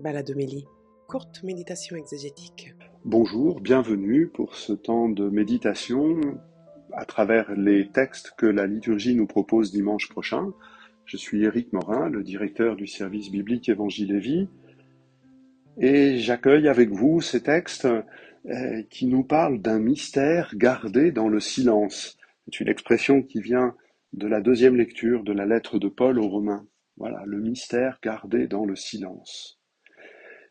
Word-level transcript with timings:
Baladomélie, 0.00 0.64
courte 1.08 1.42
méditation 1.42 1.94
exégétique. 1.94 2.74
Bonjour, 3.04 3.60
bienvenue 3.60 4.28
pour 4.28 4.56
ce 4.56 4.72
temps 4.72 5.10
de 5.10 5.28
méditation 5.28 6.18
à 6.94 7.04
travers 7.04 7.52
les 7.52 7.90
textes 7.90 8.32
que 8.38 8.46
la 8.46 8.66
liturgie 8.66 9.14
nous 9.14 9.26
propose 9.26 9.70
dimanche 9.70 10.08
prochain. 10.08 10.52
Je 11.04 11.18
suis 11.18 11.44
Éric 11.44 11.74
Morin, 11.74 12.08
le 12.08 12.22
directeur 12.22 12.76
du 12.76 12.86
service 12.86 13.30
biblique 13.30 13.68
Évangile 13.68 14.12
et 14.12 14.20
Vie, 14.20 14.48
et 15.76 16.16
j'accueille 16.16 16.68
avec 16.68 16.90
vous 16.90 17.20
ces 17.20 17.42
textes 17.42 17.86
euh, 17.86 18.82
qui 18.88 19.04
nous 19.04 19.22
parlent 19.22 19.60
d'un 19.60 19.80
mystère 19.80 20.52
gardé 20.56 21.12
dans 21.12 21.28
le 21.28 21.40
silence. 21.40 22.16
C'est 22.46 22.60
une 22.60 22.68
expression 22.68 23.22
qui 23.22 23.42
vient 23.42 23.74
de 24.14 24.26
la 24.26 24.40
deuxième 24.40 24.76
lecture 24.76 25.24
de 25.24 25.32
la 25.34 25.44
lettre 25.44 25.78
de 25.78 25.88
Paul 25.88 26.18
aux 26.18 26.28
Romains. 26.28 26.66
Voilà, 26.96 27.22
le 27.26 27.38
mystère 27.38 27.98
gardé 28.02 28.46
dans 28.46 28.64
le 28.64 28.76
silence. 28.76 29.59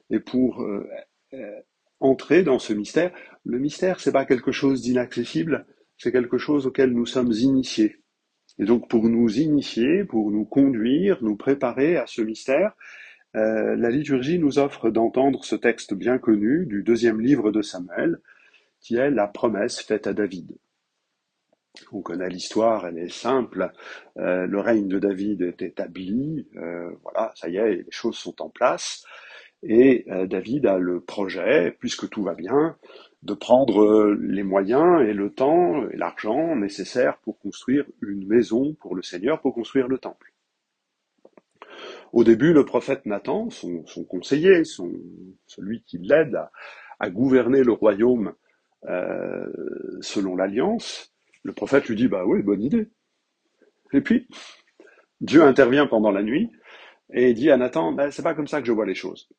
Et 0.10 0.20
pour 0.20 0.62
euh, 0.62 0.88
euh, 1.34 1.60
entrer 2.00 2.44
dans 2.44 2.60
ce 2.60 2.74
mystère, 2.74 3.12
le 3.46 3.60
mystère, 3.60 4.00
c'est 4.00 4.12
pas 4.12 4.26
quelque 4.26 4.52
chose 4.52 4.82
d'inaccessible, 4.82 5.66
c'est 5.98 6.12
quelque 6.12 6.38
chose 6.38 6.66
auquel 6.66 6.92
nous 6.92 7.06
sommes 7.06 7.32
initiés. 7.32 7.98
Et 8.58 8.66
donc, 8.66 8.90
pour 8.90 9.08
nous 9.08 9.40
initier, 9.40 10.04
pour 10.04 10.32
nous 10.32 10.46
conduire, 10.46 11.20
nous 11.22 11.36
préparer 11.36 11.98
à 11.98 12.08
ce 12.08 12.22
mystère, 12.22 12.74
euh, 13.36 13.76
la 13.76 13.90
liturgie 13.90 14.40
nous 14.40 14.58
offre 14.58 14.90
d'entendre 14.90 15.46
ce 15.46 15.56
texte 15.56 15.94
bien 15.94 16.18
connu 16.18 16.66
du 16.66 16.84
deuxième 16.84 17.22
livre 17.22 17.52
de 17.52 17.62
Samuel, 17.62 18.20
qui 18.82 18.96
est 18.96 19.12
la 19.12 19.28
promesse 19.28 19.80
faite 19.82 20.08
à 20.08 20.14
David. 20.14 20.58
On 21.92 22.02
connaît 22.02 22.30
l'histoire, 22.30 22.88
elle 22.88 22.98
est 22.98 23.14
simple. 23.14 23.72
Le 24.16 24.60
règne 24.60 24.88
de 24.88 24.98
David 24.98 25.44
est 25.44 25.62
établi. 25.62 26.48
Voilà, 27.04 27.32
ça 27.36 27.48
y 27.48 27.58
est, 27.58 27.76
les 27.76 27.92
choses 27.92 28.18
sont 28.18 28.42
en 28.42 28.50
place. 28.50 29.06
Et 29.62 30.06
euh, 30.10 30.26
David 30.26 30.66
a 30.66 30.78
le 30.78 31.02
projet, 31.02 31.76
puisque 31.80 32.10
tout 32.10 32.24
va 32.24 32.34
bien, 32.34 32.78
de 33.24 33.34
prendre 33.34 34.16
les 34.20 34.44
moyens 34.44 35.02
et 35.02 35.14
le 35.14 35.30
temps 35.32 35.88
et 35.90 35.98
l'argent 35.98 36.56
nécessaires 36.56 37.18
pour 37.20 37.38
construire 37.40 37.86
une 38.02 38.26
maison 38.26 38.74
pour 38.76 38.96
le 38.96 39.02
Seigneur, 39.02 39.42
pour 39.42 39.54
construire 39.54 39.88
le 39.88 39.98
temple. 39.98 40.34
Au 42.14 42.24
début, 42.24 42.54
le 42.54 42.66
prophète 42.66 43.06
Nathan, 43.06 43.50
son, 43.50 43.84
conseiller, 44.08 44.64
son, 44.64 44.92
celui 45.46 45.84
qui 45.84 45.98
l'aide 45.98 46.40
à, 47.00 47.10
gouverner 47.10 47.64
le 47.64 47.72
royaume 47.72 48.34
euh, 48.88 49.46
selon 50.02 50.36
l'alliance, 50.36 51.14
le 51.44 51.54
prophète 51.54 51.88
lui 51.88 51.96
dit, 51.96 52.08
bah 52.08 52.26
oui, 52.26 52.42
bonne 52.42 52.62
idée. 52.62 52.90
Et 53.94 54.02
puis, 54.02 54.28
Dieu 55.22 55.44
intervient 55.44 55.88
pendant 55.88 56.12
la 56.12 56.24
nuit 56.24 56.52
et 57.12 57.34
dit 57.34 57.52
à 57.52 57.58
Nathan, 57.58 57.92
ben, 57.92 58.12
c'est 58.12 58.24
pas 58.24 58.34
comme 58.34 58.48
ça 58.48 58.62
que 58.62 58.68
je 58.68 58.72
vois 58.72 58.86
les 58.86 58.96
choses. 58.96 59.30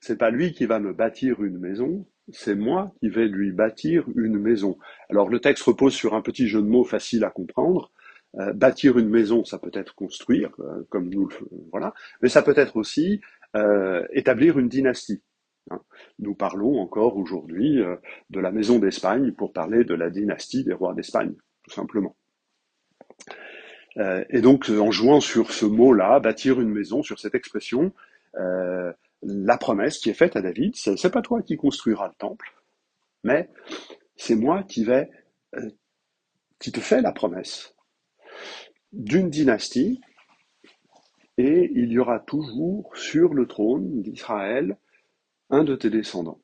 C'est 0.00 0.18
pas 0.18 0.30
lui 0.30 0.52
qui 0.52 0.66
va 0.66 0.78
me 0.78 0.92
bâtir 0.92 1.42
une 1.42 1.58
maison, 1.58 2.06
c'est 2.32 2.54
moi 2.54 2.92
qui 3.00 3.08
vais 3.08 3.28
lui 3.28 3.52
bâtir 3.52 4.04
une 4.16 4.38
maison. 4.38 4.78
Alors 5.10 5.28
le 5.28 5.40
texte 5.40 5.64
repose 5.64 5.94
sur 5.94 6.14
un 6.14 6.22
petit 6.22 6.48
jeu 6.48 6.60
de 6.60 6.66
mots 6.66 6.84
facile 6.84 7.24
à 7.24 7.30
comprendre. 7.30 7.92
Euh, 8.38 8.52
bâtir 8.52 8.98
une 8.98 9.08
maison, 9.08 9.44
ça 9.44 9.58
peut 9.58 9.70
être 9.72 9.94
construire, 9.94 10.50
euh, 10.58 10.86
comme 10.90 11.08
nous 11.08 11.26
le 11.26 11.34
voilà, 11.70 11.94
mais 12.20 12.28
ça 12.28 12.42
peut 12.42 12.54
être 12.56 12.76
aussi 12.76 13.20
euh, 13.54 14.04
établir 14.12 14.58
une 14.58 14.68
dynastie. 14.68 15.22
Hein. 15.70 15.80
Nous 16.18 16.34
parlons 16.34 16.78
encore 16.80 17.16
aujourd'hui 17.16 17.82
de 18.30 18.40
la 18.40 18.52
maison 18.52 18.78
d'Espagne 18.78 19.32
pour 19.32 19.52
parler 19.52 19.84
de 19.84 19.94
la 19.94 20.10
dynastie 20.10 20.64
des 20.64 20.74
rois 20.74 20.94
d'Espagne, 20.94 21.34
tout 21.64 21.70
simplement. 21.70 22.16
Et 24.28 24.42
donc, 24.42 24.68
en 24.68 24.90
jouant 24.90 25.20
sur 25.20 25.50
ce 25.50 25.64
mot-là, 25.64 26.20
bâtir 26.20 26.60
une 26.60 26.68
maison, 26.68 27.02
sur 27.02 27.18
cette 27.18 27.34
expression, 27.34 27.94
la 29.22 29.58
promesse 29.58 29.98
qui 29.98 30.10
est 30.10 30.14
faite 30.14 30.36
à 30.36 30.42
David, 30.42 30.76
c'est 30.76 31.10
pas 31.10 31.22
toi 31.22 31.42
qui 31.42 31.56
construiras 31.56 32.08
le 32.08 32.14
temple, 32.14 32.54
mais 33.24 33.50
c'est 34.16 34.36
moi 34.36 34.62
qui 34.62 34.84
vais, 34.84 35.10
qui 36.58 36.72
te 36.72 36.80
fais 36.80 37.00
la 37.00 37.12
promesse 37.12 37.74
d'une 38.92 39.30
dynastie, 39.30 40.00
et 41.38 41.70
il 41.74 41.92
y 41.92 41.98
aura 41.98 42.18
toujours 42.20 42.96
sur 42.96 43.34
le 43.34 43.46
trône 43.46 44.02
d'Israël 44.02 44.78
un 45.50 45.64
de 45.64 45.76
tes 45.76 45.90
descendants. 45.90 46.40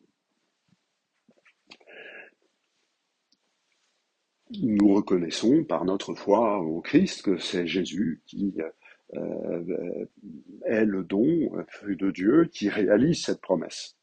Nous 4.61 4.93
reconnaissons 4.93 5.65
par 5.65 5.87
notre 5.87 6.15
foi 6.15 6.59
au 6.61 6.83
Christ 6.83 7.23
que 7.23 7.39
c'est 7.39 7.67
Jésus 7.67 8.23
qui 8.27 8.53
euh, 8.59 8.69
est 9.15 10.85
le 10.85 11.05
don 11.05 11.51
de 11.87 12.11
Dieu 12.11 12.49
qui 12.53 12.69
réalise 12.69 13.25
cette 13.25 13.41
promesse. 13.41 13.97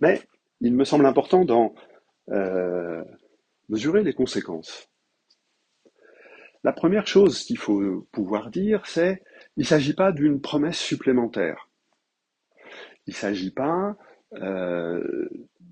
Mais 0.00 0.20
il 0.60 0.74
me 0.74 0.84
semble 0.84 1.06
important 1.06 1.44
d'en 1.44 1.74
euh, 2.30 3.04
mesurer 3.68 4.02
les 4.02 4.14
conséquences. 4.14 4.88
La 6.64 6.72
première 6.72 7.06
chose 7.06 7.42
qu'il 7.42 7.58
faut 7.58 8.06
pouvoir 8.12 8.50
dire, 8.50 8.86
c'est 8.86 9.22
il 9.56 9.60
ne 9.60 9.66
s'agit 9.66 9.94
pas 9.94 10.12
d'une 10.12 10.40
promesse 10.40 10.78
supplémentaire. 10.78 11.68
Il 13.06 13.10
ne 13.10 13.16
s'agit 13.16 13.50
pas 13.50 13.96
euh, 14.34 15.28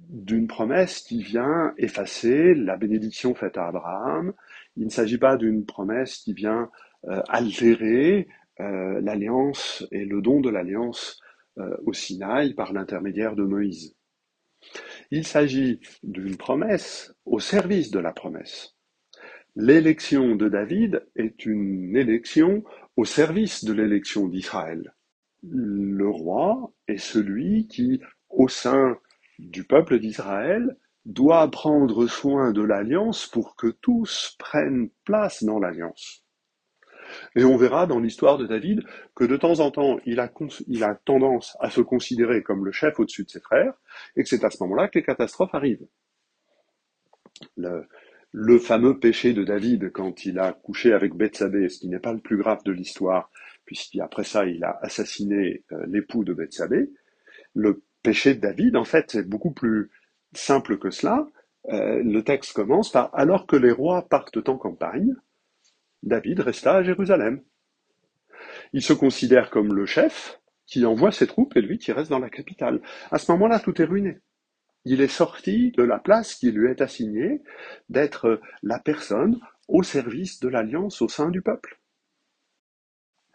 d'une 0.09 0.49
promesse 0.49 1.01
qui 1.01 1.23
vient 1.23 1.73
effacer 1.79 2.55
la 2.55 2.77
bénédiction 2.77 3.35
faite 3.35 3.57
à 3.57 3.69
Abraham. 3.69 4.33
Il 4.77 4.85
ne 4.85 4.91
s'agit 4.91 5.19
pas 5.19 5.37
d'une 5.37 5.65
promesse 5.65 6.19
qui 6.19 6.35
vient 6.35 6.63
euh, 6.63 6.90
altérer 7.29 8.29
euh, 8.61 9.01
l'alliance 9.01 9.87
et 9.91 10.05
le 10.05 10.21
don 10.21 10.41
de 10.41 10.51
l'alliance 10.51 11.21
au 11.85 11.93
Sinaï 11.93 12.55
par 12.55 12.73
l'intermédiaire 12.73 13.37
de 13.37 13.43
Moïse. 13.43 13.95
Il 15.11 15.27
s'agit 15.27 15.81
d'une 16.03 16.37
promesse 16.37 17.13
au 17.27 17.39
service 17.39 17.91
de 17.91 17.99
la 17.99 18.13
promesse. 18.13 18.77
L'élection 19.57 20.37
de 20.37 20.49
David 20.49 21.07
est 21.17 21.45
une 21.45 21.95
élection 21.97 22.65
au 22.97 23.05
service 23.05 23.65
de 23.65 23.75
l'élection 23.75 24.27
d'Israël 24.27 24.95
le 25.43 26.09
roi 26.09 26.73
est 26.87 26.99
celui 26.99 27.67
qui, 27.67 28.01
au 28.29 28.49
sein 28.49 28.99
du 29.39 29.65
peuple 29.65 29.99
d'Israël, 29.99 30.77
doit 31.07 31.51
prendre 31.51 32.07
soin 32.07 32.53
de 32.53 32.63
l'alliance 32.63 33.27
pour 33.27 33.57
que 33.57 33.69
tous 33.69 34.37
prennent 34.39 34.91
place 35.05 35.43
dans 35.45 35.59
l'alliance. 35.59 36.25
Et 37.37 37.45
on 37.45 37.57
verra 37.57 37.87
dans 37.87 38.01
l'histoire 38.01 38.39
de 38.39 38.47
David 38.47 38.83
que 39.15 39.25
de 39.25 39.37
temps 39.37 39.61
en 39.61 39.71
temps, 39.71 39.99
il 40.07 40.21
a, 40.21 40.95
tendance 41.05 41.57
à 41.61 41.71
se 41.71 41.81
considérer 41.81 42.43
comme 42.43 42.65
le 42.65 42.73
chef 42.73 42.99
au-dessus 42.99 43.25
de 43.25 43.31
ses 43.31 43.41
frères, 43.41 43.75
et 44.17 44.23
que 44.23 44.29
c'est 44.29 44.45
à 44.45 44.51
ce 44.51 44.63
moment-là 44.63 44.89
que 44.89 44.99
les 44.99 45.05
catastrophes 45.05 45.55
arrivent. 45.55 45.87
Le, 47.57 47.87
le 48.33 48.59
fameux 48.59 48.99
péché 48.99 49.33
de 49.33 49.45
David 49.45 49.91
quand 49.93 50.25
il 50.25 50.39
a 50.39 50.53
couché 50.53 50.93
avec 50.93 51.15
Bethsabée, 51.15 51.69
ce 51.69 51.81
qui 51.81 51.89
n'est 51.89 51.99
pas 51.99 52.13
le 52.13 52.21
plus 52.21 52.37
grave 52.37 52.63
de 52.65 52.73
l'histoire, 52.73 53.31
puisqu'après 53.65 54.25
ça, 54.25 54.47
il 54.47 54.65
a 54.65 54.79
assassiné 54.83 55.65
euh, 55.73 55.85
l'époux 55.87 56.25
de 56.25 56.33
Bethsabée. 56.33 56.91
Le 57.55 57.83
péché 58.03 58.35
de 58.35 58.41
David, 58.41 58.77
en 58.77 58.85
fait, 58.85 59.07
c'est 59.11 59.29
beaucoup 59.29 59.53
plus 59.53 59.91
simple 60.33 60.79
que 60.79 60.91
cela. 60.91 61.27
Euh, 61.69 62.03
le 62.03 62.23
texte 62.23 62.53
commence 62.53 62.91
par 62.91 63.11
Alors 63.13 63.47
que 63.47 63.57
les 63.57 63.73
rois 63.73 64.09
partent 64.09 64.49
en 64.49 64.57
campagne, 64.57 65.15
David 66.03 66.41
resta 66.41 66.77
à 66.77 66.83
Jérusalem. 66.83 67.43
Il 68.73 68.83
se 68.83 68.93
considère 68.93 69.51
comme 69.51 69.75
le 69.75 69.87
chef 69.87 70.41
qui 70.67 70.85
envoie 70.87 71.13
ses 71.13 71.27
troupes 71.27 71.57
et 71.57 71.61
lui 71.61 71.79
qui 71.79 71.93
reste 71.93 72.11
dans 72.11 72.19
la 72.19 72.31
capitale. 72.31 72.81
À 73.11 73.19
ce 73.19 73.31
moment-là, 73.33 73.59
tout 73.59 73.81
est 73.83 73.87
ruiné. 73.87 74.19
Il 74.85 75.01
est 75.01 75.09
sorti 75.09 75.73
de 75.73 75.83
la 75.83 75.99
place 75.99 76.37
qui 76.37 76.51
lui 76.53 76.71
est 76.71 76.81
assignée 76.81 77.43
d'être 77.89 78.41
la 78.63 78.79
personne 78.79 79.39
au 79.69 79.83
service 79.83 80.41
de 80.41 80.49
l'alliance 80.49 81.03
au 81.03 81.09
sein 81.09 81.31
du 81.31 81.43
peuple. 81.43 81.81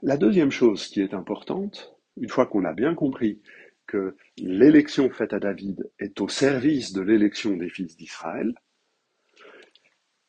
La 0.02 0.18
deuxième 0.18 0.52
chose 0.52 0.88
qui 0.88 1.02
est 1.02 1.14
importante, 1.14 1.96
une 2.18 2.30
fois 2.30 2.48
qu'on 2.48 2.66
a 2.66 2.74
bien 2.74 2.96
compris 2.96 3.42
que 3.86 4.16
l'élection 4.38 5.10
faite 5.10 5.34
à 5.34 5.40
David 5.40 5.90
est 6.00 6.20
au 6.22 6.28
service 6.28 6.94
de 6.94 7.02
l'élection 7.02 7.56
des 7.56 7.70
fils 7.70 7.96
d'Israël, 7.96 8.54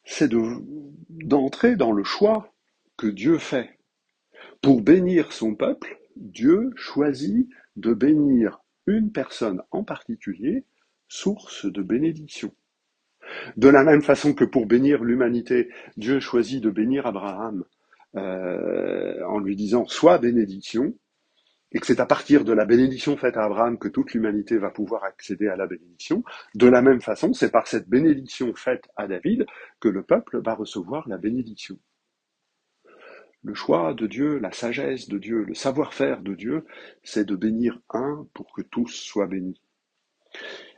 c'est 0.07 0.31
d'entrer 1.11 1.77
dans 1.77 1.93
le 1.93 2.05
choix 2.05 2.55
que 2.97 3.07
Dieu 3.09 3.37
fait. 3.39 3.79
Pour 4.63 4.81
bénir 4.81 5.33
son 5.33 5.55
peuple, 5.55 5.99
Dieu 6.17 6.71
choisit 6.77 7.49
de 7.77 7.93
bénir 7.93 8.61
une 8.87 9.13
personne 9.13 9.63
en 9.71 9.85
particulier, 9.85 10.65
source 11.09 11.67
de 11.67 11.83
bénédiction. 11.83 12.53
De 13.57 13.69
la 13.69 13.83
même 13.83 14.03
façon 14.03 14.33
que 14.33 14.45
pour 14.45 14.67
bénir 14.67 15.03
l'humanité, 15.03 15.69
Dieu 15.97 16.21
choisit 16.21 16.63
de 16.63 16.71
bénir 16.71 17.07
Abraham 17.07 17.65
euh, 18.15 19.23
en 19.27 19.41
lui 19.41 19.57
disant 19.57 19.87
soit 19.87 20.19
bénédiction, 20.19 20.95
et 21.77 21.79
que 21.79 21.87
c'est 21.87 22.01
à 22.01 22.07
partir 22.07 22.43
de 22.43 22.55
la 22.55 22.65
bénédiction 22.65 23.19
faite 23.19 23.37
à 23.37 23.45
Abraham 23.45 23.77
que 23.77 23.89
toute 23.89 24.15
l'humanité 24.15 24.57
va 24.57 24.71
pouvoir 24.71 25.05
accéder 25.05 25.49
à 25.49 25.57
la 25.57 25.67
bénédiction. 25.67 26.25
De 26.55 26.67
la 26.69 26.81
même 26.81 27.03
façon, 27.03 27.35
c'est 27.35 27.51
par 27.51 27.67
cette 27.67 27.87
bénédiction 27.87 28.55
faite 28.55 28.89
à 28.97 29.07
David 29.07 29.45
que 29.79 29.91
le 29.91 30.03
peuple 30.03 30.41
va 30.43 30.55
recevoir 30.55 31.07
la 31.07 31.19
bénédiction. 31.19 31.79
Le 33.43 33.53
choix 33.53 33.93
de 33.93 34.07
Dieu, 34.07 34.39
la 34.39 34.53
sagesse 34.53 35.07
de 35.07 35.19
Dieu, 35.19 35.45
le 35.45 35.53
savoir-faire 35.53 36.23
de 36.23 36.33
Dieu, 36.33 36.65
c'est 37.03 37.27
de 37.27 37.37
bénir 37.37 37.79
un 37.91 38.27
pour 38.33 38.51
que 38.55 38.63
tous 38.63 38.89
soient 38.89 39.27
bénis. 39.27 39.61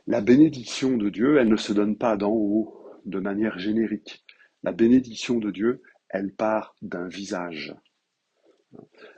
La 0.05 0.19
bénédiction 0.19 0.97
de 0.97 1.07
Dieu, 1.07 1.37
elle 1.37 1.47
ne 1.47 1.55
se 1.55 1.71
donne 1.71 1.95
pas 1.95 2.17
d'en 2.17 2.33
haut, 2.33 2.75
de 3.05 3.21
manière 3.21 3.57
générique. 3.57 4.25
La 4.63 4.73
bénédiction 4.73 5.39
de 5.39 5.49
Dieu, 5.49 5.81
elle 6.09 6.33
part 6.33 6.75
d'un 6.81 7.07
visage. 7.07 7.73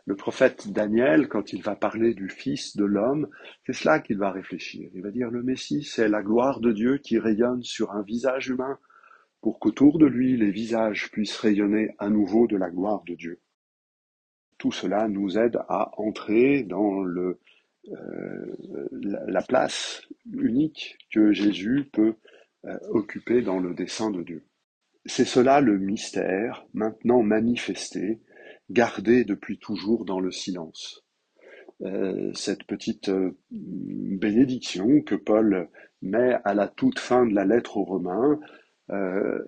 Le 0.05 0.15
prophète 0.15 0.71
Daniel, 0.71 1.27
quand 1.27 1.53
il 1.53 1.61
va 1.61 1.75
parler 1.75 2.13
du 2.13 2.29
Fils 2.29 2.77
de 2.77 2.85
l'homme, 2.85 3.27
c'est 3.65 3.73
cela 3.73 3.99
qu'il 3.99 4.17
va 4.17 4.31
réfléchir. 4.31 4.89
Il 4.93 5.01
va 5.01 5.11
dire 5.11 5.29
le 5.29 5.43
Messie, 5.43 5.83
c'est 5.83 6.07
la 6.07 6.21
gloire 6.21 6.59
de 6.59 6.71
Dieu 6.71 6.97
qui 6.97 7.19
rayonne 7.19 7.63
sur 7.63 7.91
un 7.91 8.01
visage 8.01 8.49
humain 8.49 8.79
pour 9.41 9.59
qu'autour 9.59 9.97
de 9.97 10.05
lui 10.05 10.37
les 10.37 10.51
visages 10.51 11.11
puissent 11.11 11.37
rayonner 11.37 11.95
à 11.97 12.09
nouveau 12.09 12.47
de 12.47 12.57
la 12.57 12.69
gloire 12.69 13.03
de 13.03 13.15
Dieu. 13.15 13.39
Tout 14.57 14.71
cela 14.71 15.07
nous 15.07 15.37
aide 15.37 15.57
à 15.67 15.91
entrer 15.99 16.63
dans 16.63 17.03
euh, 17.03 17.35
la 19.01 19.41
place 19.41 20.03
unique 20.31 20.97
que 21.11 21.33
Jésus 21.33 21.89
peut 21.91 22.15
euh, 22.65 22.77
occuper 22.89 23.41
dans 23.41 23.59
le 23.59 23.73
dessein 23.73 24.11
de 24.11 24.21
Dieu. 24.21 24.45
C'est 25.07 25.25
cela 25.25 25.61
le 25.61 25.79
mystère, 25.79 26.63
maintenant 26.75 27.23
manifesté, 27.23 28.21
gardé 28.71 29.23
depuis 29.23 29.57
toujours 29.57 30.05
dans 30.05 30.19
le 30.19 30.31
silence. 30.31 31.03
Euh, 31.83 32.31
cette 32.35 32.63
petite 32.65 33.09
euh, 33.09 33.35
bénédiction 33.49 35.01
que 35.01 35.15
Paul 35.15 35.67
met 36.03 36.37
à 36.43 36.53
la 36.53 36.67
toute 36.67 36.99
fin 36.99 37.25
de 37.25 37.33
la 37.33 37.43
lettre 37.43 37.77
aux 37.77 37.83
Romains. 37.83 38.39
Euh, 38.91 39.43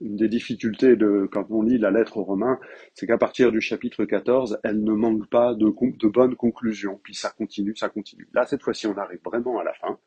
une 0.00 0.16
des 0.16 0.28
difficultés 0.28 0.96
de 0.96 1.28
quand 1.30 1.50
on 1.50 1.62
lit 1.62 1.76
la 1.76 1.90
lettre 1.90 2.16
aux 2.16 2.24
Romains, 2.24 2.58
c'est 2.94 3.06
qu'à 3.06 3.18
partir 3.18 3.52
du 3.52 3.60
chapitre 3.60 4.04
14, 4.04 4.60
elle 4.62 4.82
ne 4.82 4.92
manque 4.92 5.28
pas 5.28 5.54
de, 5.54 5.66
de 5.66 6.08
bonnes 6.08 6.36
conclusions. 6.36 7.00
Puis 7.02 7.14
ça 7.14 7.30
continue, 7.30 7.76
ça 7.76 7.88
continue. 7.88 8.28
Là, 8.32 8.46
cette 8.46 8.62
fois-ci, 8.62 8.86
on 8.86 8.96
arrive 8.96 9.20
vraiment 9.24 9.58
à 9.58 9.64
la 9.64 9.74
fin. 9.74 9.98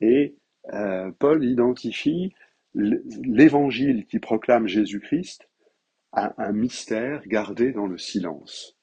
Et 0.00 0.36
Paul 1.18 1.44
identifie 1.44 2.32
l'évangile 2.74 4.06
qui 4.06 4.20
proclame 4.20 4.68
Jésus-Christ 4.68 5.48
à 6.12 6.34
un 6.42 6.52
mystère 6.52 7.26
gardé 7.26 7.72
dans 7.72 7.86
le 7.86 7.98
silence. 7.98 8.76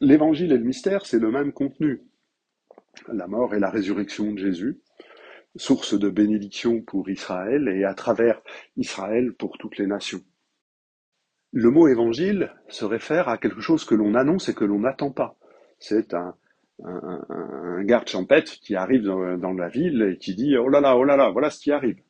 L'évangile 0.00 0.52
et 0.52 0.58
le 0.58 0.64
mystère, 0.64 1.06
c'est 1.06 1.18
le 1.18 1.30
même 1.30 1.52
contenu. 1.52 2.02
La 3.12 3.26
mort 3.26 3.54
et 3.54 3.60
la 3.60 3.70
résurrection 3.70 4.32
de 4.32 4.38
Jésus, 4.38 4.80
source 5.56 5.98
de 5.98 6.08
bénédiction 6.08 6.80
pour 6.80 7.08
Israël 7.08 7.68
et 7.68 7.84
à 7.84 7.94
travers 7.94 8.42
Israël 8.76 9.32
pour 9.34 9.58
toutes 9.58 9.78
les 9.78 9.86
nations. 9.86 10.22
Le 11.52 11.70
mot 11.70 11.86
évangile 11.86 12.52
se 12.68 12.84
réfère 12.84 13.28
à 13.28 13.38
quelque 13.38 13.60
chose 13.60 13.84
que 13.84 13.94
l'on 13.94 14.14
annonce 14.14 14.48
et 14.48 14.54
que 14.54 14.64
l'on 14.64 14.80
n'attend 14.80 15.12
pas. 15.12 15.36
C'est 15.78 16.14
un, 16.14 16.34
garde 17.82 18.08
champêtre 18.08 18.58
qui 18.60 18.74
arrive 18.74 19.04
dans, 19.04 19.52
la 19.52 19.68
ville 19.68 20.02
et 20.02 20.18
qui 20.18 20.34
dit 20.34 20.56
Oh 20.58 20.68
là 20.68 20.80
là, 20.80 20.96
oh 20.96 21.04
là 21.04 21.16
là, 21.16 21.30
voilà 21.30 21.50
ce 21.50 21.60
qui 21.60 21.70
arrive. 21.70 22.02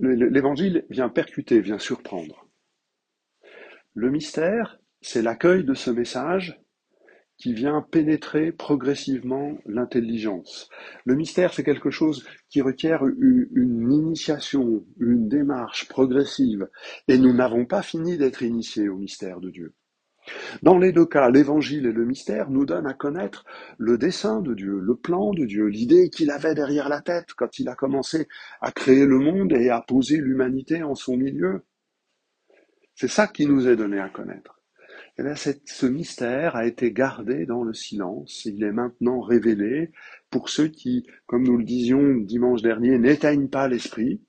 L'évangile 0.00 0.84
vient 0.90 1.08
percuter, 1.08 1.60
vient 1.60 1.78
surprendre. 1.78 2.48
Le 3.94 4.10
mystère, 4.10 4.78
c'est 5.00 5.22
l'accueil 5.22 5.64
de 5.64 5.74
ce 5.74 5.90
message 5.90 6.60
qui 7.38 7.52
vient 7.52 7.82
pénétrer 7.82 8.50
progressivement 8.50 9.58
l'intelligence. 9.64 10.68
Le 11.04 11.14
mystère, 11.14 11.54
c'est 11.54 11.62
quelque 11.62 11.90
chose 11.90 12.26
qui 12.50 12.60
requiert 12.60 13.06
une, 13.06 13.92
initiation, 13.92 14.84
une 15.00 15.28
démarche 15.28 15.88
progressive. 15.88 16.68
Et 17.06 17.16
nous 17.16 17.32
n'avons 17.32 17.64
pas 17.64 17.82
fini 17.82 18.18
d'être 18.18 18.42
initiés 18.42 18.88
au 18.88 18.96
mystère 18.96 19.40
de 19.40 19.50
Dieu. 19.50 19.74
Dans 20.62 20.78
les 20.78 20.92
deux 20.92 21.06
cas, 21.06 21.30
l'évangile 21.30 21.86
et 21.86 21.92
le 21.92 22.04
mystère 22.04 22.50
nous 22.50 22.66
donnent 22.66 22.86
à 22.86 22.94
connaître 22.94 23.44
le 23.78 23.98
dessein 23.98 24.40
de 24.40 24.54
Dieu, 24.54 24.78
le 24.80 24.94
plan 24.94 25.32
de 25.32 25.44
Dieu, 25.44 25.66
l'idée 25.66 26.10
qu'il 26.10 26.30
avait 26.30 26.54
derrière 26.54 26.88
la 26.88 27.00
tête 27.00 27.34
quand 27.36 27.58
il 27.58 27.68
a 27.68 27.74
commencé 27.74 28.28
à 28.60 28.72
créer 28.72 29.06
le 29.06 29.18
monde 29.18 29.52
et 29.52 29.70
à 29.70 29.80
poser 29.80 30.18
l'humanité 30.18 30.82
en 30.82 30.94
son 30.94 31.16
milieu. 31.16 31.62
C'est 32.94 33.08
ça 33.08 33.26
qui 33.26 33.46
nous 33.46 33.68
est 33.68 33.76
donné 33.76 34.00
à 34.00 34.08
connaître. 34.08 34.60
Et 35.18 35.22
bien, 35.22 35.34
ce 35.34 35.86
mystère 35.86 36.54
a 36.54 36.64
été 36.64 36.92
gardé 36.92 37.44
dans 37.44 37.64
le 37.64 37.74
silence. 37.74 38.44
Il 38.44 38.62
est 38.62 38.72
maintenant 38.72 39.20
révélé 39.20 39.90
pour 40.30 40.48
ceux 40.48 40.68
qui, 40.68 41.06
comme 41.26 41.42
nous 41.42 41.56
le 41.56 41.64
disions 41.64 42.16
dimanche 42.18 42.62
dernier, 42.62 42.98
n'éteignent 42.98 43.48
pas 43.48 43.66
l'esprit, 43.66 44.20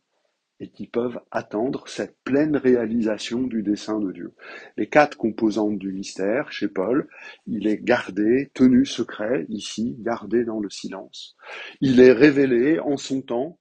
et 0.59 0.69
qui 0.69 0.87
peuvent 0.87 1.19
attendre 1.31 1.87
cette 1.87 2.17
pleine 2.23 2.57
réalisation 2.57 3.41
du 3.41 3.63
dessein 3.63 3.99
de 3.99 4.11
Dieu. 4.11 4.33
Les 4.77 4.87
quatre 4.87 5.17
composantes 5.17 5.77
du 5.77 5.91
mystère, 5.91 6.51
chez 6.51 6.67
Paul, 6.67 7.07
il 7.47 7.67
est 7.67 7.81
gardé, 7.81 8.51
tenu 8.53 8.85
secret, 8.85 9.45
ici, 9.49 9.95
gardé 9.99 10.43
dans 10.43 10.59
le 10.59 10.69
silence. 10.69 11.37
Il 11.79 11.99
est 11.99 12.11
révélé 12.11 12.79
en 12.79 12.97
son 12.97 13.21
temps, 13.21 13.59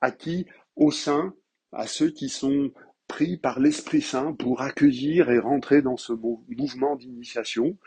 à 0.00 0.10
qui, 0.10 0.46
au 0.76 0.90
sein, 0.90 1.34
à 1.72 1.86
ceux 1.86 2.10
qui 2.10 2.28
sont 2.28 2.70
pris 3.08 3.36
par 3.36 3.58
l'Esprit 3.60 4.02
Saint 4.02 4.32
pour 4.32 4.62
accueillir 4.62 5.30
et 5.30 5.38
rentrer 5.38 5.80
dans 5.80 5.96
ce 5.96 6.12
mouvement 6.12 6.96
d'initiation, 6.96 7.78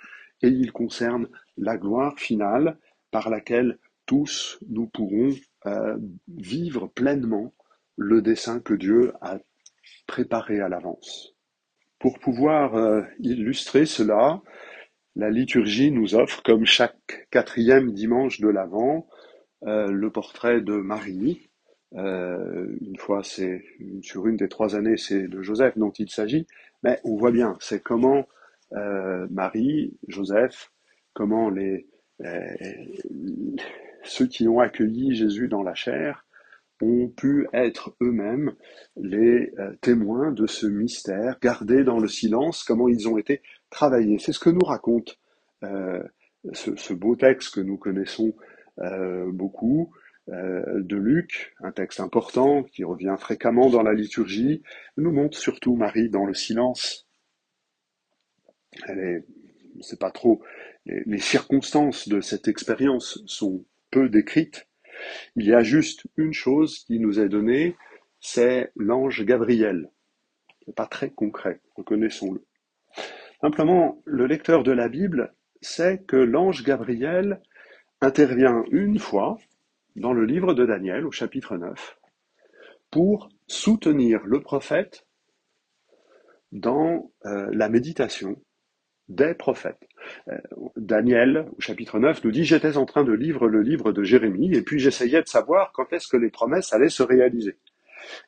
et 0.41 0.49
il 0.49 0.71
concerne 0.71 1.29
la 1.57 1.77
gloire 1.77 2.19
finale 2.19 2.77
par 3.11 3.29
laquelle 3.29 3.77
tous 4.05 4.59
nous 4.67 4.87
pourrons 4.87 5.33
euh, 5.65 5.97
vivre 6.27 6.87
pleinement 6.87 7.54
le 7.97 8.21
dessin 8.21 8.59
que 8.59 8.73
Dieu 8.73 9.13
a 9.21 9.37
préparé 10.07 10.59
à 10.59 10.69
l'avance. 10.69 11.33
Pour 11.99 12.19
pouvoir 12.19 12.75
euh, 12.75 13.01
illustrer 13.19 13.85
cela, 13.85 14.41
la 15.15 15.29
liturgie 15.29 15.91
nous 15.91 16.15
offre, 16.15 16.43
comme 16.43 16.65
chaque 16.65 17.27
quatrième 17.31 17.91
dimanche 17.93 18.41
de 18.41 18.49
l'Avent, 18.49 19.07
euh, 19.63 19.87
le 19.87 20.11
portrait 20.11 20.61
de 20.61 20.75
Marie. 20.75 21.49
Euh, 21.95 22.67
une 22.81 22.97
fois, 22.97 23.23
c'est 23.23 23.63
sur 24.01 24.27
une 24.27 24.35
des 24.35 24.49
trois 24.49 24.75
années, 24.75 24.97
c'est 24.97 25.27
de 25.27 25.41
Joseph 25.41 25.77
dont 25.77 25.91
il 25.91 26.09
s'agit, 26.09 26.45
mais 26.83 26.99
on 27.05 27.15
voit 27.15 27.31
bien, 27.31 27.57
c'est 27.59 27.81
comment 27.81 28.27
Marie, 29.29 29.95
Joseph, 30.09 30.73
comment 31.13 31.49
les 31.49 31.87
ceux 34.03 34.27
qui 34.27 34.49
ont 34.49 34.59
accueilli 34.59 35.15
Jésus 35.15 35.47
dans 35.47 35.63
la 35.63 35.75
chair 35.75 36.25
ont 36.81 37.07
pu 37.07 37.47
être 37.53 37.95
eux-mêmes 38.01 38.53
les 38.97 39.53
euh, 39.59 39.75
témoins 39.81 40.31
de 40.31 40.45
ce 40.47 40.67
mystère, 40.67 41.39
gardé 41.41 41.83
dans 41.83 41.99
le 41.99 42.07
silence, 42.07 42.63
comment 42.63 42.87
ils 42.87 43.07
ont 43.07 43.17
été 43.17 43.41
travaillés. 43.69 44.19
C'est 44.19 44.33
ce 44.33 44.39
que 44.39 44.49
nous 44.49 44.65
raconte 44.65 45.17
euh, 45.63 46.03
ce, 46.53 46.93
beau 46.93 47.15
texte 47.15 47.55
que 47.55 47.61
nous 47.61 47.77
connaissons 47.77 48.33
euh, 48.79 49.31
beaucoup 49.31 49.91
de 50.27 50.95
Luc, 50.95 51.53
un 51.59 51.71
texte 51.71 51.99
important 51.99 52.63
qui 52.63 52.83
revient 52.83 53.15
fréquemment 53.19 53.69
dans 53.69 53.83
la 53.83 53.93
liturgie, 53.93 54.63
nous 54.97 55.11
montre 55.11 55.37
surtout 55.37 55.75
Marie 55.75 56.09
dans 56.09 56.25
le 56.25 56.33
silence. 56.33 57.07
Pas 59.99 60.09
trop, 60.09 60.41
les 60.87 61.19
circonstances 61.19 62.09
de 62.09 62.21
cette 62.21 62.47
expérience 62.47 63.21
sont 63.27 63.65
peu 63.91 64.09
décrites, 64.09 64.67
il 65.35 65.45
y 65.45 65.53
a 65.53 65.61
juste 65.61 66.05
une 66.17 66.33
chose 66.33 66.79
qui 66.79 66.99
nous 66.99 67.19
est 67.19 67.29
donnée, 67.29 67.75
c'est 68.19 68.71
l'ange 68.75 69.23
Gabriel. 69.23 69.89
C'est 70.65 70.75
pas 70.75 70.87
très 70.87 71.09
concret, 71.09 71.61
reconnaissons-le. 71.75 72.43
Simplement, 73.41 74.01
le 74.05 74.25
lecteur 74.25 74.63
de 74.63 74.71
la 74.71 74.89
Bible 74.89 75.33
sait 75.61 75.99
que 76.07 76.15
l'ange 76.15 76.63
Gabriel 76.63 77.41
intervient 78.01 78.63
une 78.71 78.99
fois 78.99 79.37
dans 79.95 80.13
le 80.13 80.25
livre 80.25 80.53
de 80.53 80.65
Daniel 80.65 81.05
au 81.05 81.11
chapitre 81.11 81.57
9 81.57 81.99
pour 82.91 83.29
soutenir 83.47 84.21
le 84.25 84.41
prophète 84.41 85.05
dans 86.51 87.11
euh, 87.25 87.49
la 87.51 87.69
méditation 87.69 88.41
des 89.09 89.33
prophètes. 89.33 89.87
Euh, 90.29 90.37
Daniel, 90.77 91.47
au 91.57 91.61
chapitre 91.61 91.99
9, 91.99 92.23
nous 92.23 92.31
dit, 92.31 92.43
j'étais 92.43 92.77
en 92.77 92.85
train 92.85 93.03
de 93.03 93.13
lire 93.13 93.45
le 93.45 93.61
livre 93.61 93.91
de 93.91 94.03
Jérémie, 94.03 94.53
et 94.53 94.61
puis 94.61 94.79
j'essayais 94.79 95.21
de 95.21 95.27
savoir 95.27 95.71
quand 95.73 95.91
est-ce 95.93 96.07
que 96.07 96.17
les 96.17 96.29
promesses 96.29 96.73
allaient 96.73 96.89
se 96.89 97.03
réaliser. 97.03 97.57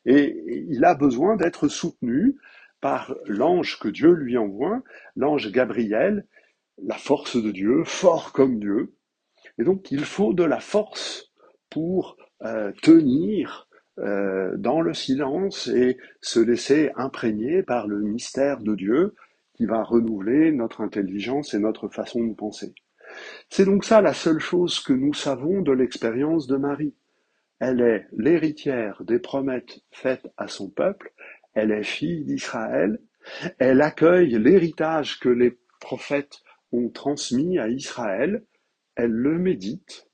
Et 0.05 0.43
il 0.69 0.83
a 0.85 0.95
besoin 0.95 1.35
d'être 1.35 1.67
soutenu 1.67 2.37
par 2.81 3.15
l'ange 3.25 3.79
que 3.79 3.87
Dieu 3.87 4.11
lui 4.11 4.37
envoie, 4.37 4.81
l'ange 5.15 5.51
Gabriel, 5.51 6.25
la 6.83 6.95
force 6.95 7.41
de 7.41 7.51
Dieu, 7.51 7.83
fort 7.85 8.31
comme 8.33 8.59
Dieu. 8.59 8.93
Et 9.57 9.63
donc 9.63 9.91
il 9.91 10.05
faut 10.05 10.33
de 10.33 10.43
la 10.43 10.59
force 10.59 11.31
pour 11.69 12.17
euh, 12.43 12.71
tenir 12.81 13.67
euh, 13.99 14.55
dans 14.57 14.81
le 14.81 14.93
silence 14.93 15.67
et 15.67 15.97
se 16.21 16.39
laisser 16.39 16.91
imprégner 16.95 17.63
par 17.63 17.87
le 17.87 17.99
mystère 17.99 18.59
de 18.61 18.75
Dieu, 18.75 19.15
qui 19.57 19.65
va 19.65 19.83
renouveler 19.83 20.51
notre 20.51 20.81
intelligence 20.81 21.53
et 21.53 21.59
notre 21.59 21.89
façon 21.89 22.23
de 22.23 22.33
penser. 22.33 22.73
C'est 23.49 23.65
donc 23.65 23.83
ça 23.83 24.01
la 24.01 24.13
seule 24.13 24.39
chose 24.39 24.79
que 24.79 24.93
nous 24.93 25.13
savons 25.13 25.61
de 25.61 25.71
l'expérience 25.71 26.47
de 26.47 26.57
Marie. 26.57 26.93
Elle 27.59 27.81
est 27.81 28.07
l'héritière 28.15 29.03
des 29.03 29.19
promesses 29.19 29.81
faites 29.91 30.27
à 30.37 30.47
son 30.47 30.69
peuple, 30.69 31.11
elle 31.53 31.71
est 31.71 31.83
fille 31.83 32.23
d'Israël, 32.23 32.99
elle 33.57 33.81
accueille 33.81 34.37
l'héritage 34.37 35.19
que 35.19 35.29
les 35.29 35.57
prophètes 35.79 36.41
ont 36.71 36.89
transmis 36.89 37.57
à 37.57 37.67
Israël, 37.67 38.43
elle 38.95 39.11
le 39.11 39.39
médite, 39.39 40.07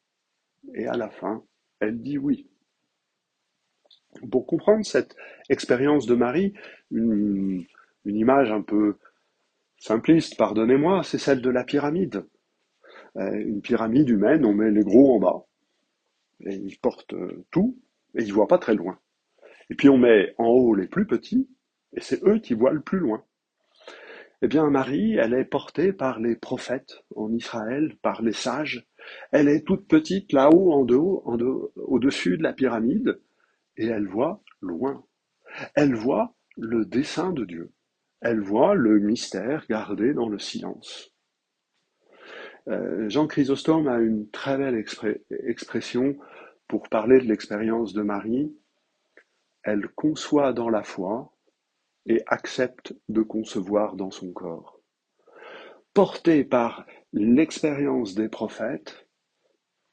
et 0.73 0.87
à 0.87 0.95
la 0.95 1.09
fin, 1.09 1.43
elle 1.79 2.01
dit 2.01 2.17
oui. 2.17 2.47
Pour 4.31 4.45
comprendre 4.45 4.85
cette 4.85 5.15
expérience 5.49 6.05
de 6.05 6.15
Marie, 6.15 6.53
une, 6.91 7.65
image 8.05 8.51
un 8.51 8.61
peu 8.61 8.97
simpliste, 9.83 10.37
pardonnez-moi, 10.37 11.03
c'est 11.03 11.17
celle 11.17 11.41
de 11.41 11.49
la 11.49 11.65
pyramide. 11.65 12.25
Euh, 13.17 13.33
une 13.33 13.61
pyramide 13.61 14.07
humaine, 14.07 14.45
on 14.45 14.53
met 14.53 14.71
les 14.71 14.83
gros 14.83 15.13
en 15.13 15.19
bas, 15.19 15.45
et 16.39 16.55
ils 16.55 16.79
portent 16.79 17.13
euh, 17.13 17.43
tout, 17.51 17.77
et 18.15 18.23
ils 18.23 18.29
ne 18.29 18.33
voient 18.33 18.47
pas 18.47 18.59
très 18.59 18.75
loin. 18.75 18.97
Et 19.69 19.75
puis 19.75 19.89
on 19.89 19.97
met 19.97 20.35
en 20.37 20.45
haut 20.45 20.73
les 20.73 20.87
plus 20.87 21.05
petits, 21.05 21.49
et 21.91 21.99
c'est 21.99 22.23
eux 22.23 22.39
qui 22.39 22.53
voient 22.53 22.71
le 22.71 22.79
plus 22.79 22.99
loin. 22.99 23.25
Eh 24.41 24.47
bien, 24.47 24.69
Marie, 24.69 25.15
elle 25.15 25.33
est 25.33 25.43
portée 25.43 25.91
par 25.91 26.21
les 26.21 26.37
prophètes 26.37 27.03
en 27.17 27.33
Israël, 27.33 27.97
par 28.01 28.21
les 28.21 28.31
sages. 28.31 28.87
Elle 29.33 29.49
est 29.49 29.67
toute 29.67 29.89
petite 29.89 30.31
là-haut, 30.31 30.71
en 30.71 30.83
en 30.83 31.37
au-dessus 31.75 32.37
de 32.37 32.43
la 32.43 32.53
pyramide, 32.53 33.19
et 33.75 33.87
elle 33.87 34.07
voit 34.07 34.41
loin. 34.61 35.03
Elle 35.75 35.93
voit 35.93 36.35
le 36.55 36.85
dessein 36.85 37.33
de 37.33 37.43
Dieu. 37.43 37.73
Elle 38.25 38.39
voit 38.39 38.73
le 38.73 38.99
mystère 38.99 39.65
gardé 39.67 40.13
dans 40.13 40.29
le 40.29 40.39
silence. 40.39 41.11
Euh, 42.69 43.09
Jean 43.09 43.27
Chrysostome 43.27 43.89
a 43.89 43.99
une 43.99 44.29
très 44.29 44.57
belle 44.57 44.81
expression 45.45 46.17
pour 46.69 46.87
parler 46.87 47.19
de 47.19 47.25
l'expérience 47.25 47.91
de 47.91 48.01
Marie. 48.01 48.55
Elle 49.61 49.89
conçoit 49.89 50.53
dans 50.53 50.69
la 50.69 50.83
foi 50.83 51.35
et 52.05 52.23
accepte 52.27 52.95
de 53.09 53.21
concevoir 53.21 53.97
dans 53.97 54.11
son 54.11 54.31
corps. 54.31 54.79
Portée 55.93 56.45
par 56.45 56.85
l'expérience 57.11 58.15
des 58.15 58.29
prophètes, 58.29 59.05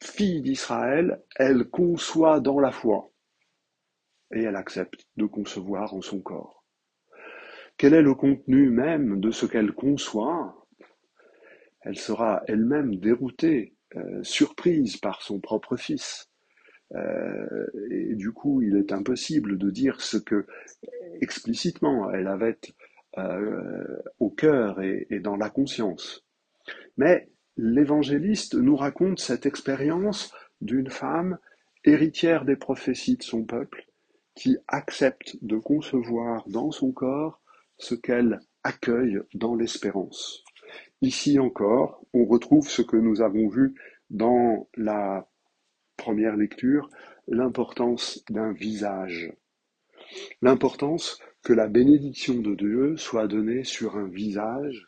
fille 0.01 0.41
d'Israël, 0.41 1.21
elle 1.35 1.65
conçoit 1.65 2.39
dans 2.39 2.61
la 2.61 2.71
foi 2.71 3.11
et 4.33 4.45
elle 4.45 4.57
accepte 4.57 5.09
de 5.17 5.27
concevoir 5.27 5.95
en 5.95 6.01
son 6.01 6.21
corps. 6.21 6.60
Quel 7.81 7.95
est 7.95 8.03
le 8.03 8.15
contenu 8.15 8.69
même 8.69 9.21
de 9.21 9.31
ce 9.31 9.47
qu'elle 9.47 9.73
conçoit? 9.73 10.67
Elle 11.81 11.97
sera 11.97 12.43
elle-même 12.47 12.97
déroutée, 12.97 13.75
euh, 13.97 14.23
surprise 14.23 14.99
par 14.99 15.23
son 15.23 15.41
propre 15.41 15.79
fils. 15.79 16.29
Euh, 16.95 17.67
et 17.91 18.17
du 18.17 18.33
coup, 18.33 18.61
il 18.61 18.77
est 18.77 18.93
impossible 18.93 19.57
de 19.57 19.71
dire 19.71 20.03
ce 20.03 20.19
que 20.19 20.47
explicitement 21.23 22.11
elle 22.11 22.27
avait 22.27 22.59
euh, 23.17 23.97
au 24.19 24.29
cœur 24.29 24.83
et, 24.83 25.07
et 25.09 25.21
dans 25.21 25.37
la 25.37 25.49
conscience. 25.49 26.27
Mais 26.99 27.31
l'évangéliste 27.57 28.57
nous 28.57 28.77
raconte 28.77 29.21
cette 29.21 29.47
expérience 29.47 30.35
d'une 30.61 30.91
femme 30.91 31.39
héritière 31.87 32.45
des 32.45 32.57
prophéties 32.57 33.17
de 33.17 33.23
son 33.23 33.45
peuple, 33.45 33.87
qui 34.35 34.59
accepte 34.69 35.39
de 35.41 35.57
concevoir 35.57 36.47
dans 36.47 36.71
son 36.73 36.93
corps 36.93 37.39
ce 37.81 37.95
qu'elle 37.95 38.41
accueille 38.63 39.19
dans 39.35 39.57
l'espérance. 39.57 40.45
Ici 41.03 41.39
encore, 41.39 42.05
on 42.13 42.27
retrouve 42.27 42.69
ce 42.69 42.83
que 42.83 42.97
nous 42.97 43.23
avons 43.23 43.49
vu 43.49 43.75
dans 44.11 44.69
la 44.77 45.29
première 45.97 46.37
lecture, 46.37 46.91
l'importance 47.27 48.23
d'un 48.29 48.53
visage. 48.53 49.33
L'importance 50.43 51.19
que 51.43 51.53
la 51.53 51.69
bénédiction 51.69 52.35
de 52.35 52.55
Dieu 52.55 52.97
soit 52.97 53.29
donnée 53.29 53.65
sur 53.65 53.97
un 53.97 54.09
visage, 54.09 54.85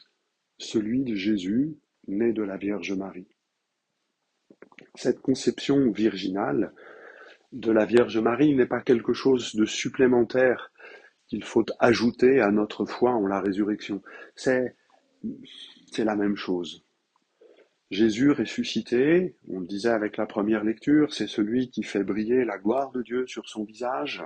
celui 0.59 1.03
de 1.03 1.15
Jésus, 1.15 1.79
né 2.09 2.33
de 2.33 2.43
la 2.43 2.59
Vierge 2.59 2.93
Marie. 2.93 3.29
Cette 4.95 5.21
conception 5.21 5.91
virginale 5.91 6.75
de 7.53 7.73
la 7.73 7.87
Vierge 7.87 8.19
Marie 8.19 8.55
n'est 8.55 8.67
pas 8.67 8.83
quelque 8.83 9.15
chose 9.15 9.55
de 9.55 9.65
supplémentaire 9.65 10.72
qu'il 11.33 11.45
faut 11.45 11.65
ajouter 11.79 12.43
à 12.43 12.51
notre 12.51 12.85
foi 12.85 13.13
en 13.13 13.27
la 13.27 13.41
résurrection. 13.41 14.03
C'est, 14.37 14.77
c'est 15.91 16.05
la 16.05 16.15
même 16.15 16.37
chose. 16.37 16.85
Jésus 17.91 18.33
ressuscité, 18.33 19.35
on 19.49 19.61
le 19.61 19.67
disait 19.67 19.89
avec 19.89 20.19
la 20.19 20.27
première 20.27 20.63
lecture, 20.63 21.15
c'est 21.15 21.27
celui 21.27 21.71
qui 21.71 21.85
fait 21.85 22.05
briller 22.05 22.45
la 22.45 22.59
gloire 22.59 22.93
de 22.93 23.01
Dieu 23.01 23.27
sur 23.27 23.49
son 23.49 23.65
visage. 23.65 24.23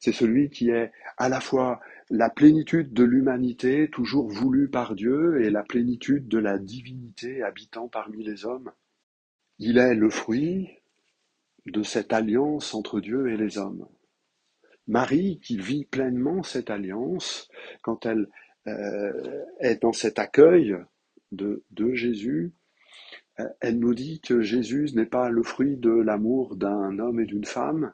C'est 0.00 0.12
celui 0.12 0.48
qui 0.48 0.70
est 0.70 0.90
à 1.18 1.28
la 1.28 1.42
fois 1.42 1.80
la 2.08 2.30
plénitude 2.30 2.94
de 2.94 3.04
l'humanité 3.04 3.90
toujours 3.90 4.30
voulue 4.30 4.70
par 4.70 4.94
Dieu 4.94 5.42
et 5.42 5.50
la 5.50 5.64
plénitude 5.64 6.28
de 6.28 6.38
la 6.38 6.56
divinité 6.56 7.42
habitant 7.42 7.88
parmi 7.88 8.24
les 8.24 8.46
hommes. 8.46 8.72
Il 9.58 9.76
est 9.76 9.94
le 9.94 10.08
fruit 10.08 10.70
de 11.66 11.82
cette 11.82 12.14
alliance 12.14 12.74
entre 12.74 13.00
Dieu 13.00 13.28
et 13.28 13.36
les 13.36 13.58
hommes. 13.58 13.86
Marie, 14.86 15.40
qui 15.40 15.56
vit 15.56 15.84
pleinement 15.84 16.42
cette 16.42 16.70
alliance, 16.70 17.48
quand 17.82 18.06
elle 18.06 18.28
euh, 18.66 19.44
est 19.60 19.82
dans 19.82 19.92
cet 19.92 20.18
accueil 20.18 20.76
de, 21.32 21.62
Jésus, 21.92 22.52
euh, 23.40 23.48
elle 23.60 23.78
nous 23.78 23.94
dit 23.94 24.20
que 24.20 24.40
Jésus 24.40 24.90
n'est 24.94 25.06
pas 25.06 25.30
le 25.30 25.42
fruit 25.42 25.76
de 25.76 25.90
l'amour 25.90 26.56
d'un 26.56 26.98
homme 26.98 27.20
et 27.20 27.26
d'une 27.26 27.44
femme, 27.44 27.92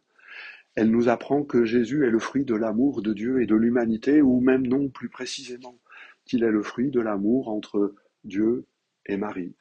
elle 0.76 0.90
nous 0.90 1.08
apprend 1.08 1.42
que 1.42 1.64
Jésus 1.64 2.06
est 2.06 2.10
le 2.10 2.18
fruit 2.18 2.44
de 2.44 2.54
l'amour 2.54 3.02
de 3.02 3.12
Dieu 3.12 3.42
et 3.42 3.46
de 3.46 3.56
l'humanité, 3.56 4.22
ou 4.22 4.40
même 4.40 4.66
non 4.66 4.88
plus 4.88 5.08
précisément, 5.08 5.78
qu'il 6.24 6.44
est 6.44 6.50
le 6.50 6.62
fruit 6.62 6.90
de 6.90 7.00
l'amour 7.00 7.48
entre 7.48 7.94
Dieu 8.24 8.66
et 9.06 9.16
Marie. 9.16 9.54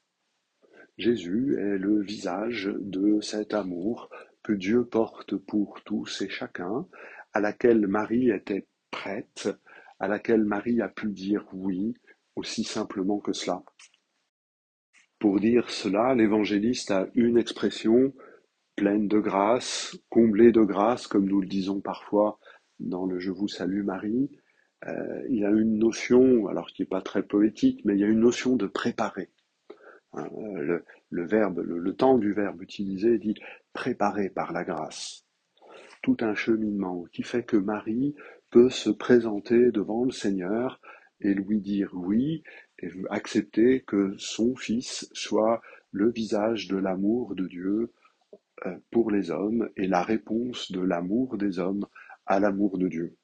Jésus 0.98 1.58
est 1.58 1.78
le 1.78 2.02
visage 2.02 2.72
de 2.80 3.22
cet 3.22 3.54
amour 3.54 4.10
que 4.44 4.54
Dieu 4.54 4.86
porte 4.86 5.36
pour 5.36 5.82
tous 5.84 6.22
et 6.22 6.30
chacun, 6.30 6.88
à 7.34 7.40
laquelle 7.40 7.88
Marie 7.88 8.30
était 8.30 8.68
prête, 8.92 9.50
à 10.00 10.08
laquelle 10.08 10.44
Marie 10.44 10.82
a 10.82 10.90
pu 10.90 11.12
dire 11.12 11.46
oui 11.54 11.94
aussi 12.36 12.64
simplement 12.64 13.20
que 13.20 13.34
cela. 13.34 13.64
Pour 15.20 15.40
dire 15.40 15.70
cela, 15.70 16.16
l'évangéliste 16.16 16.92
a 16.92 17.10
une 17.14 17.38
expression 17.38 18.14
pleine 18.76 19.10
de 19.10 19.20
grâce, 19.20 19.98
comblée 20.08 20.54
de 20.54 20.62
grâce, 20.62 21.08
comme 21.08 21.28
nous 21.28 21.42
le 21.42 21.48
disons 21.48 21.82
parfois 21.82 22.40
dans 22.80 23.06
le 23.06 23.20
Je 23.20 23.32
vous 23.32 23.50
salue 23.50 23.84
Marie. 23.84 24.32
Euh, 24.88 25.28
il 25.30 25.44
a 25.44 25.50
une 25.50 25.78
notion, 25.78 26.48
alors 26.48 26.68
qui 26.68 26.82
n'est 26.82 26.88
pas 26.88 27.02
très 27.02 27.24
poétique, 27.24 27.82
mais 27.84 27.96
il 27.96 28.00
y 28.00 28.06
a 28.06 28.08
une 28.08 28.22
notion 28.22 28.56
de 28.56 28.66
préparer. 28.66 29.30
Hein, 30.14 30.28
le, 31.10 31.26
verbe, 31.26 31.60
le, 31.60 31.96
temps 31.96 32.18
du 32.18 32.34
verbe 32.34 32.62
utilisé 32.62 33.18
dit 33.20 33.36
préparé 33.74 34.30
par 34.30 34.54
la 34.54 34.64
grâce. 34.64 35.26
Un 36.22 36.34
cheminement 36.34 37.06
qui 37.14 37.22
fait 37.22 37.44
que 37.44 37.56
Marie 37.56 38.16
peut 38.50 38.72
se 38.72 38.90
présenter 38.90 39.72
devant 39.72 40.06
le 40.06 40.12
Seigneur 40.12 40.82
et 41.22 41.36
lui 41.36 41.62
dire 41.62 41.92
oui 41.94 42.44
et 42.80 42.90
accepter 43.12 43.82
que 43.82 44.16
son 44.18 44.56
fils 44.56 45.08
soit 45.14 45.62
le 45.92 46.10
visage 46.10 46.68
de 46.68 46.78
l'amour 46.78 47.36
de 47.36 47.46
Dieu 47.46 47.92
euh, 48.66 48.76
pour 48.90 49.12
les 49.12 49.30
hommes 49.30 49.70
et 49.78 49.88
la 49.88 50.02
réponse 50.02 50.72
de 50.72 50.82
l'amour 50.82 51.38
des 51.38 51.60
hommes 51.60 51.86
à 52.26 52.40
l'amour 52.40 52.80
de 52.80 52.88
Dieu. 52.88 53.16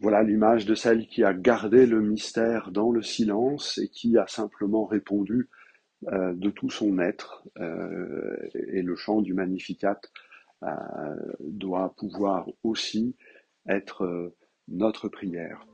Voilà 0.00 0.22
l'image 0.22 0.64
de 0.64 0.74
celle 0.74 1.06
qui 1.06 1.24
a 1.24 1.34
gardé 1.34 1.84
le 1.84 2.00
mystère 2.00 2.70
dans 2.70 2.90
le 2.90 3.02
silence 3.02 3.76
et 3.76 3.88
qui 3.88 4.16
a 4.16 4.26
simplement 4.26 4.86
répondu 4.86 5.50
euh, 6.06 6.32
de 6.32 6.48
tout 6.48 6.70
son 6.70 6.98
être. 6.98 7.46
Euh, 7.58 8.34
et 8.54 8.80
le 8.80 8.96
chant 8.96 9.20
du 9.20 9.34
Magnificat 9.34 10.00
doit 11.40 11.94
pouvoir 11.96 12.48
aussi 12.62 13.16
être 13.68 14.32
notre 14.68 15.08
prière. 15.08 15.66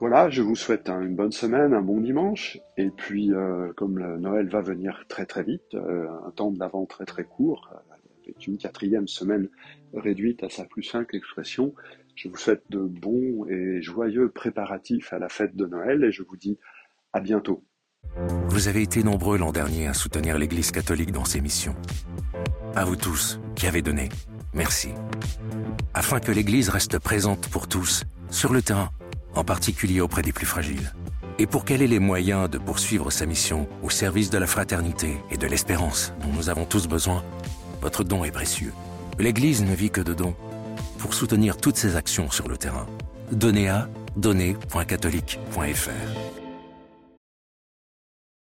Voilà, 0.00 0.28
je 0.28 0.42
vous 0.42 0.56
souhaite 0.56 0.90
une 0.90 1.16
bonne 1.16 1.32
semaine, 1.32 1.72
un 1.72 1.80
bon 1.80 2.00
dimanche, 2.00 2.58
et 2.76 2.90
puis 2.90 3.30
comme 3.76 3.98
le 3.98 4.18
Noël 4.18 4.48
va 4.48 4.60
venir 4.60 5.04
très 5.08 5.24
très 5.24 5.42
vite, 5.42 5.74
un 5.74 6.30
temps 6.32 6.50
d'avant 6.50 6.84
très 6.84 7.06
très 7.06 7.24
court, 7.24 7.70
est 8.26 8.46
une 8.46 8.58
quatrième 8.58 9.08
semaine 9.08 9.48
réduite 9.92 10.42
à 10.42 10.48
sa 10.48 10.64
plus 10.64 10.82
simple 10.82 11.16
expression. 11.16 11.74
Je 12.14 12.28
vous 12.28 12.36
souhaite 12.36 12.64
de 12.70 12.80
bons 12.80 13.46
et 13.48 13.82
joyeux 13.82 14.30
préparatifs 14.30 15.12
à 15.12 15.18
la 15.18 15.28
fête 15.28 15.56
de 15.56 15.66
Noël 15.66 16.04
et 16.04 16.12
je 16.12 16.22
vous 16.22 16.36
dis 16.36 16.58
à 17.12 17.20
bientôt. 17.20 17.64
Vous 18.48 18.68
avez 18.68 18.82
été 18.82 19.02
nombreux 19.02 19.38
l'an 19.38 19.52
dernier 19.52 19.88
à 19.88 19.94
soutenir 19.94 20.38
l'Église 20.38 20.70
catholique 20.70 21.12
dans 21.12 21.24
ses 21.24 21.40
missions. 21.40 21.74
À 22.76 22.84
vous 22.84 22.96
tous 22.96 23.40
qui 23.54 23.66
avez 23.66 23.82
donné, 23.82 24.08
merci. 24.52 24.90
Afin 25.92 26.20
que 26.20 26.32
l'Église 26.32 26.68
reste 26.68 26.98
présente 26.98 27.48
pour 27.48 27.68
tous, 27.68 28.04
sur 28.30 28.52
le 28.52 28.62
terrain, 28.62 28.90
en 29.34 29.44
particulier 29.44 30.00
auprès 30.00 30.22
des 30.22 30.32
plus 30.32 30.46
fragiles. 30.46 30.92
Et 31.38 31.46
pour 31.46 31.64
qu'elle 31.64 31.82
ait 31.82 31.88
les 31.88 31.98
moyens 31.98 32.48
de 32.48 32.58
poursuivre 32.58 33.10
sa 33.10 33.26
mission 33.26 33.68
au 33.82 33.90
service 33.90 34.30
de 34.30 34.38
la 34.38 34.46
fraternité 34.46 35.16
et 35.30 35.36
de 35.36 35.46
l'espérance 35.46 36.12
dont 36.22 36.32
nous 36.32 36.48
avons 36.48 36.64
tous 36.64 36.86
besoin, 36.86 37.24
votre 37.80 38.04
don 38.04 38.24
est 38.24 38.30
précieux. 38.30 38.72
L'Église 39.18 39.62
ne 39.62 39.74
vit 39.74 39.90
que 39.90 40.00
de 40.00 40.14
dons. 40.14 40.34
Pour 40.98 41.14
soutenir 41.14 41.56
toutes 41.56 41.76
ses 41.76 41.96
actions 41.96 42.30
sur 42.30 42.48
le 42.48 42.56
terrain, 42.56 42.86
donnez 43.32 43.68
à 43.68 43.88
donner.catholique.fr. 44.16 46.33